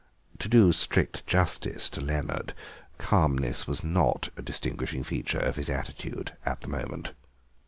To 0.39 0.49
do 0.49 0.71
strict 0.71 1.27
justice 1.27 1.87
to 1.91 2.01
Leonard, 2.01 2.55
calmness 2.97 3.67
was 3.67 3.83
not 3.83 4.29
a 4.35 4.41
distinguishing 4.41 5.03
feature 5.03 5.37
of 5.37 5.57
his 5.57 5.69
attitude 5.69 6.35
at 6.43 6.61
the 6.61 6.67
moment. 6.69 7.11